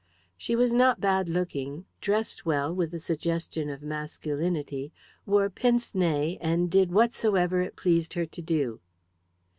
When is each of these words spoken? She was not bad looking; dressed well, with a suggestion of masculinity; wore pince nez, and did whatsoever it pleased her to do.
She 0.35 0.55
was 0.55 0.73
not 0.73 0.99
bad 0.99 1.29
looking; 1.29 1.85
dressed 2.01 2.43
well, 2.43 2.73
with 2.73 2.91
a 2.91 2.97
suggestion 2.97 3.69
of 3.69 3.83
masculinity; 3.83 4.91
wore 5.27 5.47
pince 5.47 5.93
nez, 5.93 6.37
and 6.41 6.71
did 6.71 6.91
whatsoever 6.91 7.61
it 7.61 7.75
pleased 7.75 8.15
her 8.15 8.25
to 8.25 8.41
do. 8.41 8.79